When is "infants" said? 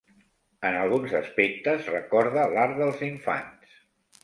3.13-3.79